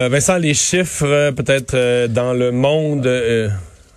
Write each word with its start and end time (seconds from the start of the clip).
Euh, 0.00 0.08
Vincent, 0.08 0.38
les 0.38 0.54
chiffres, 0.54 1.04
euh, 1.04 1.32
peut-être 1.32 1.74
euh, 1.74 2.06
dans 2.06 2.32
le 2.32 2.52
monde. 2.52 3.04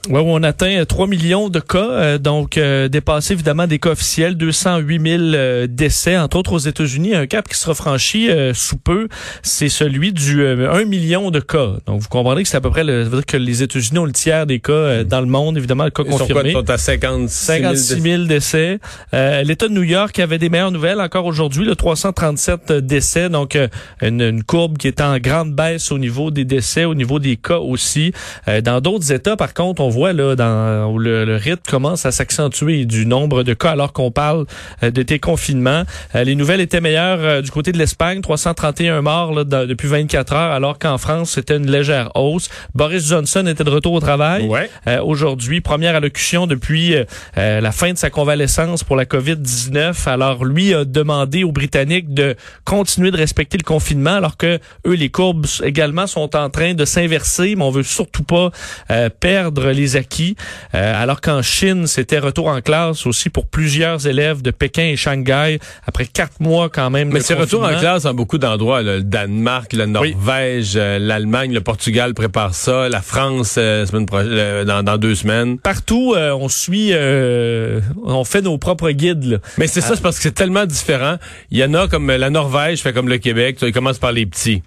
Ouais, 0.09 0.19
on 0.25 0.41
atteint 0.41 0.83
3 0.83 1.05
millions 1.05 1.49
de 1.49 1.59
cas, 1.59 1.77
euh, 1.77 2.17
donc 2.17 2.57
euh, 2.57 2.87
dépassé 2.87 3.33
évidemment 3.33 3.67
des 3.67 3.77
cas 3.77 3.91
officiels, 3.91 4.35
208 4.35 4.99
000 4.99 5.21
euh, 5.21 5.67
décès, 5.69 6.17
entre 6.17 6.37
autres 6.37 6.53
aux 6.53 6.57
États-Unis. 6.57 7.13
Un 7.13 7.27
cap 7.27 7.47
qui 7.47 7.55
sera 7.55 7.75
franchi 7.75 8.27
euh, 8.31 8.51
sous 8.55 8.77
peu, 8.77 9.07
c'est 9.43 9.69
celui 9.69 10.11
du 10.11 10.41
euh, 10.41 10.73
1 10.73 10.85
million 10.85 11.29
de 11.29 11.39
cas. 11.39 11.73
Donc 11.85 12.01
vous 12.01 12.07
comprenez 12.09 12.41
que 12.41 12.49
c'est 12.49 12.57
à 12.57 12.61
peu 12.61 12.71
près, 12.71 12.83
le, 12.83 13.03
ça 13.03 13.09
veut 13.11 13.17
dire 13.17 13.25
que 13.27 13.37
les 13.37 13.61
États-Unis 13.61 13.99
ont 13.99 14.05
le 14.05 14.11
tiers 14.11 14.47
des 14.47 14.59
cas 14.59 14.73
euh, 14.73 15.03
dans 15.03 15.21
le 15.21 15.27
monde, 15.27 15.55
évidemment, 15.55 15.83
le 15.83 15.91
cas 15.91 16.01
ils 16.03 16.11
sont, 16.17 16.27
quoi, 16.27 16.41
à 16.67 16.77
56 16.79 17.45
000 17.45 17.75
56 17.75 18.01
000 18.01 18.23
décès. 18.23 18.79
Euh, 19.13 19.43
L'État 19.43 19.67
de 19.67 19.73
New 19.73 19.83
York 19.83 20.17
avait 20.17 20.39
des 20.39 20.49
meilleures 20.49 20.71
nouvelles 20.71 20.99
encore 20.99 21.27
aujourd'hui, 21.27 21.63
le 21.63 21.75
337 21.75 22.71
décès, 22.71 23.29
donc 23.29 23.55
euh, 23.55 23.67
une, 24.01 24.21
une 24.21 24.43
courbe 24.43 24.79
qui 24.79 24.87
est 24.87 24.99
en 24.99 25.19
grande 25.19 25.53
baisse 25.53 25.91
au 25.91 25.99
niveau 25.99 26.31
des 26.31 26.43
décès, 26.43 26.85
au 26.85 26.95
niveau 26.95 27.19
des 27.19 27.37
cas 27.37 27.59
aussi. 27.59 28.13
Euh, 28.47 28.61
dans 28.61 28.81
d'autres 28.81 29.11
États, 29.11 29.37
par 29.37 29.53
contre, 29.53 29.79
on 29.83 29.90
voit 29.91 30.11
là 30.13 30.35
dans 30.35 30.87
où 30.91 30.97
le, 30.97 31.23
le 31.25 31.35
rythme 31.35 31.61
commence 31.69 32.05
à 32.07 32.11
s'accentuer 32.11 32.85
du 32.85 33.05
nombre 33.05 33.43
de 33.43 33.53
cas 33.53 33.69
alors 33.71 33.93
qu'on 33.93 34.09
parle 34.09 34.45
euh, 34.81 34.89
de 34.89 35.03
tes 35.03 35.19
confinements. 35.19 35.83
Euh, 36.15 36.23
les 36.23 36.33
nouvelles 36.33 36.61
étaient 36.61 36.81
meilleures 36.81 37.19
euh, 37.21 37.41
du 37.43 37.51
côté 37.51 37.71
de 37.71 37.77
l'Espagne, 37.77 38.21
331 38.21 39.01
morts 39.03 39.33
là, 39.33 39.43
dans- 39.43 39.67
depuis 39.67 39.87
24 39.87 40.33
heures, 40.33 40.51
alors 40.51 40.79
qu'en 40.79 40.97
France 40.97 41.31
c'était 41.31 41.57
une 41.57 41.69
légère 41.69 42.09
hausse. 42.15 42.49
Boris 42.73 43.07
Johnson 43.07 43.45
était 43.47 43.63
de 43.63 43.69
retour 43.69 43.93
au 43.93 43.99
travail. 43.99 44.47
Ouais. 44.47 44.69
Euh, 44.87 45.01
aujourd'hui, 45.03 45.61
première 45.61 45.95
allocution 45.95 46.47
depuis 46.47 46.95
euh, 46.95 47.61
la 47.61 47.71
fin 47.71 47.91
de 47.93 47.97
sa 47.97 48.09
convalescence 48.09 48.83
pour 48.83 48.95
la 48.95 49.05
COVID-19. 49.05 50.07
Alors, 50.09 50.45
lui 50.45 50.73
a 50.73 50.85
demandé 50.85 51.43
aux 51.43 51.51
Britanniques 51.51 52.13
de 52.13 52.35
continuer 52.65 53.11
de 53.11 53.17
respecter 53.17 53.57
le 53.57 53.63
confinement, 53.63 54.15
alors 54.15 54.37
que 54.37 54.59
eux, 54.87 54.93
les 54.93 55.09
courbes 55.09 55.45
également 55.63 56.07
sont 56.07 56.35
en 56.35 56.49
train 56.49 56.73
de 56.73 56.85
s'inverser, 56.85 57.55
mais 57.55 57.63
on 57.63 57.71
veut 57.71 57.83
surtout 57.83 58.23
pas 58.23 58.51
euh, 58.91 59.09
perdre 59.19 59.71
les 59.71 59.80
acquis. 59.95 60.35
Euh, 60.75 61.01
alors 61.01 61.21
qu'en 61.21 61.41
Chine, 61.41 61.87
c'était 61.87 62.19
retour 62.19 62.47
en 62.47 62.61
classe 62.61 63.05
aussi 63.05 63.29
pour 63.29 63.45
plusieurs 63.45 64.07
élèves 64.07 64.41
de 64.41 64.51
Pékin 64.51 64.83
et 64.83 64.95
Shanghai, 64.95 65.59
après 65.85 66.05
quatre 66.05 66.39
mois 66.39 66.69
quand 66.69 66.89
même. 66.89 67.09
Mais 67.09 67.21
c'est 67.21 67.33
retour 67.33 67.63
en 67.63 67.77
classe 67.77 68.03
dans 68.03 68.13
beaucoup 68.13 68.37
d'endroits. 68.37 68.81
Le 68.81 69.01
Danemark, 69.01 69.73
la 69.73 69.87
Norvège, 69.87 70.73
euh, 70.75 70.99
l'Allemagne, 70.99 71.53
le 71.53 71.61
Portugal 71.61 72.13
prépare 72.13 72.53
ça. 72.53 72.89
La 72.89 73.01
France, 73.01 73.55
euh, 73.57 73.85
semaine 73.85 74.05
prochaine, 74.05 74.29
euh, 74.31 74.65
dans, 74.65 74.83
dans 74.83 74.97
deux 74.97 75.15
semaines. 75.15 75.57
Partout, 75.59 76.13
euh, 76.15 76.31
on 76.33 76.49
suit, 76.49 76.89
euh, 76.93 77.79
on 78.03 78.23
fait 78.23 78.41
nos 78.41 78.57
propres 78.57 78.91
guides. 78.91 79.23
Là. 79.23 79.37
Mais 79.57 79.67
c'est 79.67 79.81
ça, 79.81 79.95
c'est 79.95 80.01
parce 80.01 80.17
que 80.17 80.23
c'est 80.23 80.31
tellement 80.31 80.65
différent. 80.65 81.17
Il 81.51 81.57
y 81.57 81.63
en 81.63 81.73
a 81.73 81.87
comme 81.87 82.07
la 82.09 82.29
Norvège 82.29 82.81
fait 82.81 82.93
comme 82.93 83.09
le 83.09 83.17
Québec, 83.17 83.57
ils 83.61 83.71
commencent 83.71 83.99
par 83.99 84.11
les 84.11 84.25
petits. 84.25 84.63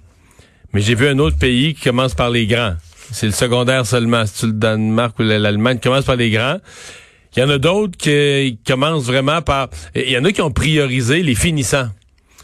Mais 0.72 0.80
j'ai 0.80 0.94
vu 0.94 1.06
un 1.06 1.18
autre 1.18 1.38
pays 1.38 1.74
qui 1.74 1.84
commence 1.84 2.14
par 2.14 2.30
les 2.30 2.46
grands. 2.46 2.74
C'est 3.10 3.27
le 3.27 3.33
secondaire 3.33 3.86
seulement. 3.86 4.24
C'est 4.27 4.47
le 4.47 4.52
Danemark 4.52 5.19
ou 5.19 5.22
l'Allemagne 5.22 5.78
qui 5.78 5.88
commence 5.88 6.05
par 6.05 6.16
les 6.16 6.30
grands. 6.30 6.58
Il 7.36 7.41
y 7.41 7.42
en 7.42 7.50
a 7.50 7.58
d'autres 7.58 7.96
qui 7.96 8.58
commencent 8.66 9.06
vraiment 9.06 9.42
par. 9.42 9.69
Il 9.94 10.11
y 10.11 10.16
en 10.16 10.24
a 10.24 10.33
qui 10.33 10.41
ont 10.41 10.52
priorisé 10.52 11.22
les 11.22 11.34
finissants. 11.34 11.88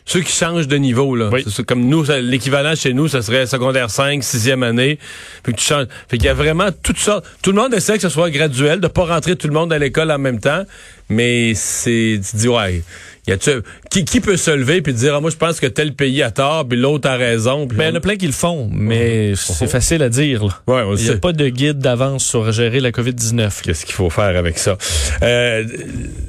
Ceux 0.04 0.22
qui 0.22 0.32
changent 0.32 0.66
de 0.66 0.76
niveau, 0.76 1.14
là. 1.14 1.28
Oui. 1.32 1.42
C'est 1.44 1.50
ça, 1.50 1.62
comme 1.62 1.86
nous, 1.86 2.02
l'équivalent 2.02 2.74
chez 2.74 2.94
nous, 2.94 3.06
ça 3.06 3.22
serait 3.22 3.46
secondaire 3.46 3.90
5, 3.90 4.24
sixième 4.24 4.64
année. 4.64 4.98
Fait 5.44 5.52
que 5.52 5.58
tu 5.58 5.64
changes. 5.64 5.86
Fait 6.08 6.16
qu'il 6.16 6.26
y 6.26 6.30
a 6.30 6.34
vraiment 6.34 6.70
toutes 6.82 6.98
sortes. 6.98 7.24
Tout 7.42 7.52
le 7.52 7.60
monde 7.60 7.72
essaie 7.74 7.94
que 7.94 8.02
ce 8.02 8.08
soit 8.08 8.30
graduel, 8.30 8.80
de 8.80 8.88
pas 8.88 9.04
rentrer 9.04 9.36
tout 9.36 9.46
le 9.46 9.52
monde 9.52 9.72
à 9.72 9.78
l'école 9.78 10.10
en 10.10 10.18
même 10.18 10.40
temps. 10.40 10.64
Mais 11.10 11.52
c'est, 11.54 12.20
tu 12.30 12.36
dis, 12.36 12.48
ouais. 12.48 12.82
Y 13.28 13.32
a-tu, 13.32 13.50
qui, 13.90 14.04
qui 14.06 14.20
peut 14.20 14.38
se 14.38 14.50
lever 14.50 14.80
puis 14.80 14.94
dire, 14.94 15.14
ah, 15.14 15.20
moi, 15.20 15.30
je 15.30 15.36
pense 15.36 15.60
que 15.60 15.66
tel 15.66 15.92
pays 15.94 16.22
a 16.22 16.30
tort 16.30 16.66
puis 16.66 16.78
l'autre 16.78 17.06
a 17.08 17.16
raison. 17.16 17.68
puis 17.68 17.76
Ben, 17.76 17.84
il 17.84 17.88
y 17.90 17.92
en 17.92 17.96
a 17.96 18.00
plein 18.00 18.16
qui 18.16 18.26
le 18.26 18.32
font, 18.32 18.68
mais 18.72 19.34
c'est 19.36 19.66
facile 19.68 20.02
à 20.02 20.08
dire. 20.08 20.42
là. 20.46 20.58
Ouais, 20.66 20.82
on 20.86 20.96
Il 20.96 21.04
n'y 21.04 21.10
a 21.10 21.16
pas 21.18 21.32
de 21.32 21.48
guide 21.50 21.78
d'avance 21.78 22.24
sur 22.24 22.50
gérer 22.50 22.80
la 22.80 22.90
COVID-19. 22.92 23.60
Qu'est-ce 23.62 23.84
qu'il 23.84 23.94
faut 23.94 24.08
faire 24.08 24.36
avec 24.36 24.58
ça? 24.58 24.78
Euh, 25.22 25.64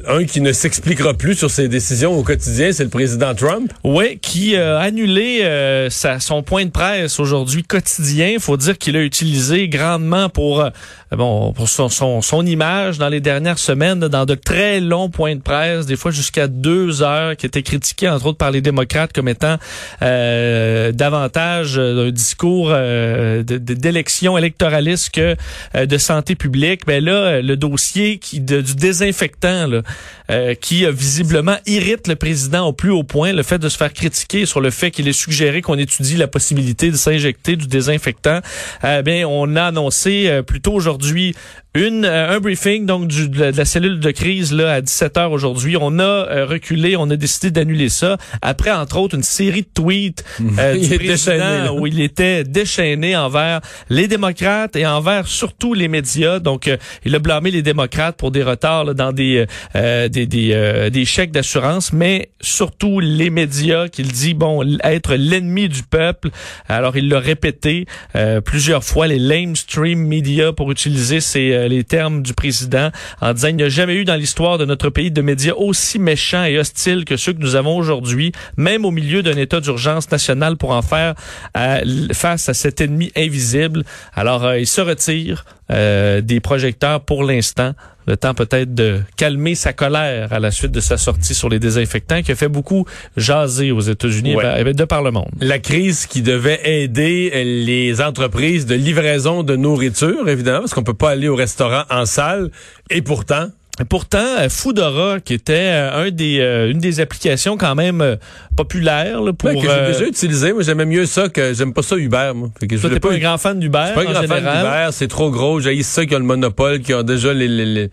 un 0.05 0.25
qui 0.25 0.41
ne 0.41 0.51
s'expliquera 0.51 1.13
plus 1.13 1.35
sur 1.35 1.49
ses 1.49 1.69
décisions 1.69 2.13
au 2.13 2.23
quotidien, 2.23 2.73
c'est 2.73 2.83
le 2.83 2.89
président 2.89 3.33
Trump. 3.35 3.71
Oui, 3.85 4.19
qui 4.21 4.57
a 4.57 4.77
annulé 4.79 5.39
euh, 5.43 5.89
sa- 5.89 6.19
son 6.19 6.43
point 6.43 6.65
de 6.65 6.71
presse 6.71 7.19
aujourd'hui 7.21 7.63
quotidien. 7.63 8.31
Il 8.33 8.39
faut 8.41 8.57
dire 8.57 8.77
qu'il 8.77 8.97
a 8.97 9.01
utilisé 9.01 9.69
grandement 9.69 10.27
pour, 10.27 10.59
euh, 10.61 10.69
bon, 11.17 11.51
pour 11.53 11.67
son, 11.67 11.89
son, 11.89 12.45
image 12.45 12.97
dans 12.97 13.09
les 13.09 13.19
dernières 13.19 13.59
semaines, 13.59 13.99
dans 13.99 14.25
de 14.25 14.35
très 14.35 14.79
longs 14.79 15.09
points 15.09 15.35
de 15.35 15.41
presse, 15.41 15.85
des 15.85 15.95
fois 15.95 16.11
jusqu'à 16.11 16.47
deux 16.47 17.03
heures, 17.03 17.35
qui 17.35 17.45
étaient 17.45 17.63
critiqués 17.63 18.09
entre 18.09 18.27
autres 18.27 18.37
par 18.37 18.51
les 18.51 18.61
démocrates 18.61 19.13
comme 19.13 19.27
étant 19.27 19.57
euh, 20.01 20.91
davantage 20.91 21.77
euh, 21.77 22.07
un 22.07 22.11
discours 22.11 22.69
euh, 22.71 23.43
d'élection 23.43 24.37
électoraliste 24.37 25.11
que 25.11 25.35
euh, 25.75 25.85
de 25.85 25.97
santé 25.97 26.35
publique. 26.35 26.85
Ben 26.87 27.03
là, 27.03 27.41
le 27.41 27.57
dossier 27.57 28.17
qui 28.17 28.39
de- 28.39 28.61
du 28.61 28.75
désinfectant 28.75 29.67
là, 29.67 29.81
euh, 30.31 30.55
qui 30.55 30.85
euh, 30.85 30.91
visiblement 30.91 31.57
irrite 31.65 32.07
le 32.07 32.15
président 32.15 32.67
au 32.67 32.73
plus 32.73 32.91
haut 32.91 33.03
point, 33.03 33.33
le 33.33 33.43
fait 33.43 33.57
de 33.57 33.67
se 33.69 33.77
faire 33.77 33.91
critiquer 33.91 34.45
sur 34.45 34.61
le 34.61 34.69
fait 34.69 34.89
qu'il 34.89 35.07
ait 35.07 35.13
suggéré 35.13 35.61
qu'on 35.61 35.77
étudie 35.77 36.15
la 36.15 36.27
possibilité 36.27 36.89
de 36.89 36.95
s'injecter 36.95 37.55
du 37.55 37.67
désinfectant. 37.67 38.39
Euh, 38.83 39.23
on 39.25 39.55
a 39.55 39.63
annoncé 39.63 40.27
euh, 40.27 40.41
aujourd'hui 40.67 41.35
une 41.73 42.03
euh, 42.03 42.35
un 42.35 42.39
briefing 42.41 42.85
donc 42.85 43.07
du, 43.07 43.29
de, 43.29 43.39
la, 43.39 43.51
de 43.53 43.57
la 43.57 43.63
cellule 43.63 43.99
de 44.01 44.11
crise 44.11 44.51
là 44.51 44.73
à 44.73 44.81
17 44.81 45.15
h 45.15 45.29
aujourd'hui. 45.29 45.77
On 45.79 45.99
a 45.99 46.03
euh, 46.03 46.45
reculé, 46.45 46.97
on 46.97 47.09
a 47.09 47.15
décidé 47.15 47.49
d'annuler 47.49 47.87
ça 47.87 48.17
après 48.41 48.71
entre 48.71 48.97
autres 48.97 49.15
une 49.15 49.23
série 49.23 49.61
de 49.61 49.69
tweets 49.73 50.25
euh, 50.59 50.77
du 50.77 50.97
président 50.97 51.77
où 51.77 51.87
il 51.87 52.01
était 52.01 52.43
déchaîné 52.43 53.15
envers 53.15 53.61
les 53.89 54.09
démocrates 54.09 54.75
et 54.75 54.85
envers 54.85 55.27
surtout 55.27 55.73
les 55.73 55.87
médias. 55.87 56.39
Donc 56.39 56.67
euh, 56.67 56.75
il 57.05 57.15
a 57.15 57.19
blâmé 57.19 57.51
les 57.51 57.61
démocrates 57.61 58.17
pour 58.17 58.31
des 58.31 58.43
retards 58.43 58.83
là, 58.83 58.93
dans 58.93 59.13
des 59.13 59.45
euh, 59.75 60.09
des 60.09 60.25
des, 60.25 60.51
euh, 60.53 60.89
des 60.89 61.05
chèques 61.05 61.31
d'assurance, 61.31 61.93
mais 61.93 62.31
surtout 62.41 62.99
les 62.99 63.29
médias 63.29 63.87
qu'il 63.87 64.11
dit 64.11 64.33
bon 64.33 64.77
être 64.83 65.15
l'ennemi 65.15 65.69
du 65.69 65.83
peuple. 65.83 66.31
Alors 66.67 66.97
il 66.97 67.07
l'a 67.07 67.19
répété 67.19 67.85
euh, 68.17 68.41
plusieurs 68.41 68.83
fois 68.83 69.07
les 69.07 69.19
lamestream 69.19 69.99
media 69.99 70.51
pour 70.51 70.69
utiliser 70.69 71.21
ces 71.21 71.60
euh, 71.61 71.67
les 71.67 71.83
termes 71.83 72.21
du 72.21 72.33
président 72.33 72.89
en 73.21 73.33
disant 73.33 73.49
il 73.49 73.55
n'y 73.55 73.63
a 73.63 73.69
jamais 73.69 73.95
eu 73.95 74.05
dans 74.05 74.15
l'histoire 74.15 74.57
de 74.57 74.65
notre 74.65 74.89
pays 74.89 75.11
de 75.11 75.21
médias 75.21 75.53
aussi 75.53 75.99
méchants 75.99 76.43
et 76.43 76.57
hostiles 76.57 77.05
que 77.05 77.17
ceux 77.17 77.33
que 77.33 77.39
nous 77.39 77.55
avons 77.55 77.77
aujourd'hui, 77.77 78.31
même 78.57 78.85
au 78.85 78.91
milieu 78.91 79.23
d'un 79.23 79.37
état 79.37 79.59
d'urgence 79.59 80.11
nationale 80.11 80.57
pour 80.57 80.71
en 80.71 80.81
faire 80.81 81.15
euh, 81.57 82.07
face 82.13 82.49
à 82.49 82.53
cet 82.53 82.81
ennemi 82.81 83.11
invisible. 83.15 83.83
Alors 84.13 84.45
euh, 84.45 84.59
il 84.59 84.67
se 84.67 84.81
retire 84.81 85.45
des 85.69 86.41
projecteurs 86.41 86.99
pour 86.99 87.23
l'instant. 87.23 87.73
Le 88.07 88.17
temps 88.17 88.33
peut-être 88.33 88.73
de 88.73 89.01
calmer 89.15 89.55
sa 89.55 89.73
colère 89.73 90.33
à 90.33 90.39
la 90.39 90.51
suite 90.51 90.71
de 90.71 90.79
sa 90.79 90.97
sortie 90.97 91.33
sur 91.35 91.49
les 91.49 91.59
désinfectants 91.59 92.21
qui 92.21 92.31
a 92.31 92.35
fait 92.35 92.47
beaucoup 92.49 92.85
jaser 93.17 93.71
aux 93.71 93.79
États-Unis 93.79 94.35
Ouais. 94.35 94.61
et 94.61 94.73
de 94.73 94.85
par 94.85 95.03
le 95.03 95.11
monde. 95.11 95.29
La 95.39 95.59
crise 95.59 96.05
qui 96.07 96.21
devait 96.21 96.59
aider 96.63 97.31
les 97.43 98.01
entreprises 98.01 98.65
de 98.65 98.75
livraison 98.75 99.43
de 99.43 99.55
nourriture, 99.55 100.27
évidemment, 100.29 100.59
parce 100.61 100.73
qu'on 100.73 100.83
peut 100.83 100.93
pas 100.93 101.11
aller 101.11 101.27
au 101.27 101.35
restaurant 101.35 101.83
en 101.89 102.05
salle. 102.05 102.49
Et 102.89 103.01
pourtant, 103.01 103.47
Pourtant, 103.89 104.19
euh, 104.39 104.49
Foodora, 104.49 105.19
qui 105.21 105.33
était 105.33 105.53
euh, 105.53 106.05
un 106.07 106.11
des, 106.11 106.39
euh, 106.39 106.69
une 106.69 106.79
des 106.79 106.99
applications 106.99 107.57
quand 107.57 107.73
même 107.73 108.01
euh, 108.01 108.15
populaires 108.55 109.21
là, 109.21 109.33
pour... 109.33 109.49
ouais, 109.49 109.55
que 109.55 109.67
j'ai 109.67 109.93
déjà 109.93 110.05
utilisé, 110.05 110.53
moi 110.53 110.61
j'aimais 110.61 110.85
mieux 110.85 111.05
ça 111.05 111.29
que 111.29 111.53
j'aime 111.53 111.73
pas 111.73 111.81
ça 111.81 111.95
Uber, 111.95 112.31
moi. 112.35 112.49
Fait 112.59 112.67
que 112.67 112.75
je 112.75 112.81
toi, 112.81 112.89
t'es 112.91 112.99
pas 112.99 113.13
un 113.13 113.17
grand 113.17 113.37
fan 113.37 113.59
d'Uber 113.59 113.91
pas 113.95 114.01
un 114.01 114.03
grand 114.03 114.27
fan 114.27 114.43
d'Uber, 114.43 114.89
c'est 114.91 115.07
trop 115.07 115.31
gros. 115.31 115.59
J'ai 115.61 115.81
ceux 115.83 116.03
qui 116.05 116.13
ont 116.15 116.19
le 116.19 116.25
monopole, 116.25 116.81
qui 116.81 116.93
ont 116.93 117.01
déjà 117.03 117.33
les, 117.33 117.47
les, 117.47 117.65
les- 117.65 117.89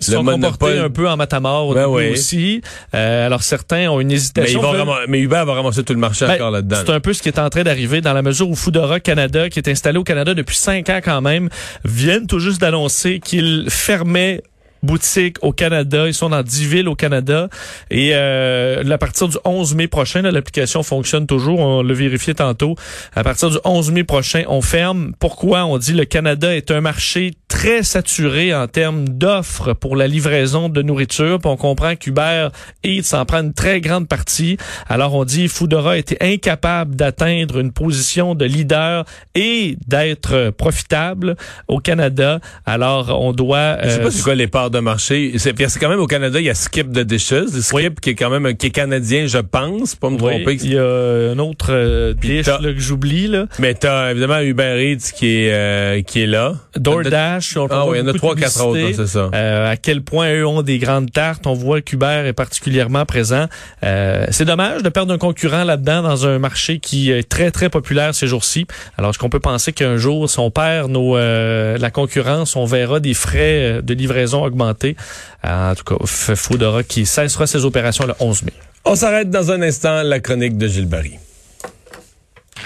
Ils 0.00 0.06
se 0.06 0.12
sont 0.12 0.24
comportés 0.24 0.78
un 0.78 0.88
peu 0.90 1.06
en 1.08 1.16
matamor 1.18 1.68
au 1.68 1.74
Ben 1.74 1.82
début 1.82 1.94
oui. 2.08 2.10
aussi. 2.12 2.62
Euh, 2.94 3.26
alors 3.26 3.42
certains 3.42 3.88
ont 3.90 4.00
une 4.00 4.08
Mais, 4.08 4.14
ils 4.14 4.16
hésitation. 4.16 4.62
vont 4.62 4.72
ramasser- 4.72 5.04
mais 5.08 5.20
Uber 5.20 5.42
va 5.46 5.52
ramasser 5.54 5.84
tout 5.84 5.92
le 5.92 5.98
marché 6.00 6.26
Ben, 6.26 6.34
encore 6.36 6.50
là-dedans. 6.50 6.78
C'est 6.84 6.92
un 6.92 7.00
peu 7.00 7.12
ce 7.12 7.22
qui 7.22 7.28
est 7.28 7.38
en 7.38 7.50
train 7.50 7.62
d'arriver 7.62 8.00
dans 8.00 8.14
la 8.14 8.22
mesure 8.22 8.48
où 8.48 8.56
Foodora 8.56 8.98
Canada, 8.98 9.48
qui 9.50 9.58
est 9.60 9.68
installé 9.68 9.98
au 9.98 10.04
Canada 10.04 10.32
depuis 10.34 10.56
cinq 10.56 10.88
ans 10.88 11.00
quand 11.04 11.20
même, 11.20 11.50
viennent 11.84 12.26
tout 12.26 12.38
juste 12.40 12.60
d'annoncer 12.60 13.20
qu'ils 13.20 13.66
fermaient 13.68 14.42
boutique 14.82 15.36
au 15.42 15.52
Canada. 15.52 16.06
Ils 16.06 16.14
sont 16.14 16.28
dans 16.30 16.42
10 16.42 16.66
villes 16.66 16.88
au 16.88 16.94
Canada. 16.94 17.48
Et 17.90 18.10
euh, 18.14 18.82
à 18.88 18.98
partir 18.98 19.28
du 19.28 19.36
11 19.44 19.74
mai 19.74 19.88
prochain, 19.88 20.22
l'application 20.22 20.82
fonctionne 20.82 21.26
toujours. 21.26 21.60
On 21.60 21.82
l'a 21.82 21.94
vérifié 21.94 22.34
tantôt. 22.34 22.76
À 23.14 23.24
partir 23.24 23.50
du 23.50 23.58
11 23.64 23.90
mai 23.90 24.04
prochain, 24.04 24.44
on 24.48 24.60
ferme. 24.60 25.12
Pourquoi? 25.18 25.64
On 25.64 25.78
dit 25.78 25.92
le 25.92 26.04
Canada 26.04 26.54
est 26.54 26.70
un 26.70 26.80
marché 26.80 27.32
très 27.48 27.82
saturé 27.82 28.54
en 28.54 28.68
termes 28.68 29.08
d'offres 29.08 29.72
pour 29.72 29.96
la 29.96 30.06
livraison 30.06 30.68
de 30.68 30.82
nourriture. 30.82 31.38
Puis 31.38 31.50
on 31.50 31.56
comprend 31.56 31.96
qu'Uber 31.96 32.48
Eats 32.84 33.12
en 33.12 33.24
prend 33.24 33.40
une 33.40 33.54
très 33.54 33.80
grande 33.80 34.08
partie. 34.08 34.56
Alors 34.88 35.14
on 35.14 35.24
dit 35.24 35.48
Foodora 35.48 35.98
était 35.98 36.18
incapable 36.20 36.94
d'atteindre 36.94 37.58
une 37.58 37.72
position 37.72 38.34
de 38.34 38.44
leader 38.44 39.04
et 39.34 39.76
d'être 39.86 40.50
profitable 40.50 41.36
au 41.68 41.78
Canada. 41.78 42.40
Alors 42.66 43.20
on 43.20 43.32
doit... 43.32 43.78
Je 43.82 43.88
sais 43.88 44.00
euh, 44.00 44.02
pas 44.04 44.10
c'est 44.10 44.22
quoi 44.22 44.34
les 44.34 44.46
parts 44.46 44.60
part 44.60 44.69
de 44.70 44.78
marché. 44.78 45.32
C'est 45.36 45.54
quand 45.78 45.88
même 45.88 46.00
au 46.00 46.06
Canada, 46.06 46.40
il 46.40 46.46
y 46.46 46.50
a 46.50 46.54
Skip 46.54 46.92
the 46.92 47.00
Dishes. 47.00 47.60
Skip 47.60 48.00
qui 48.00 48.10
est 48.10 48.14
quand 48.14 48.30
même 48.30 48.56
qui 48.56 48.68
est 48.68 48.70
canadien, 48.70 49.26
je 49.26 49.38
pense, 49.38 49.94
pas 49.94 50.10
me 50.10 50.16
tromper. 50.16 50.58
Il 50.62 50.72
y 50.72 50.78
a 50.78 51.32
un 51.32 51.38
autre 51.38 51.68
euh, 51.70 52.14
dish 52.14 52.46
là, 52.46 52.58
que 52.58 52.78
j'oublie 52.78 53.28
là. 53.28 53.46
Mais 53.58 53.74
t'as 53.74 54.10
évidemment 54.10 54.40
Uber 54.40 54.92
Eats 54.92 55.12
qui 55.14 55.44
est 55.44 55.52
euh, 55.52 56.02
qui 56.02 56.22
est 56.22 56.26
là. 56.26 56.54
DoorDash, 56.76 57.56
on 57.56 57.66
ah 57.70 57.86
oui, 57.86 57.98
il 57.98 58.00
y 58.00 58.02
en 58.02 58.08
a 58.08 58.12
trois 58.14 58.34
quatre 58.34 58.64
autres, 58.64 58.92
c'est 58.94 59.06
ça. 59.06 59.30
Euh, 59.34 59.70
à 59.70 59.76
quel 59.76 60.02
point 60.02 60.32
eux 60.32 60.46
ont 60.46 60.62
des 60.62 60.78
grandes 60.78 61.10
tartes, 61.10 61.46
on 61.46 61.54
voit 61.54 61.80
qu'Uber 61.80 62.24
est 62.26 62.32
particulièrement 62.32 63.04
présent. 63.04 63.46
Euh, 63.84 64.26
c'est 64.30 64.44
dommage 64.44 64.82
de 64.82 64.88
perdre 64.88 65.12
un 65.12 65.18
concurrent 65.18 65.64
là-dedans 65.64 66.02
dans 66.02 66.26
un 66.26 66.38
marché 66.38 66.78
qui 66.78 67.10
est 67.10 67.28
très 67.28 67.50
très 67.50 67.68
populaire 67.68 68.14
ces 68.14 68.26
jours-ci. 68.26 68.66
Alors 68.96 69.10
est-ce 69.10 69.18
qu'on 69.18 69.30
peut 69.30 69.40
penser 69.40 69.72
qu'un 69.72 69.96
jour 69.96 70.28
si 70.30 70.38
on 70.38 70.50
perd 70.50 70.90
nos 70.90 71.16
la 71.16 71.90
concurrence, 71.90 72.56
on 72.56 72.64
verra 72.64 73.00
des 73.00 73.14
frais 73.14 73.80
de 73.82 73.94
livraison 73.94 74.44
augmenter. 74.44 74.59
En 74.62 75.74
tout 75.74 75.84
cas, 75.84 76.06
Foodora 76.06 76.82
qui 76.82 77.06
cessera 77.06 77.46
ses 77.46 77.64
opérations 77.64 78.06
le 78.06 78.14
11 78.20 78.44
mai. 78.44 78.52
On 78.84 78.94
s'arrête 78.94 79.30
dans 79.30 79.50
un 79.50 79.60
instant 79.62 80.02
la 80.02 80.20
chronique 80.20 80.56
de 80.56 80.66
Gilles 80.66 80.86
Barry. 80.86 81.18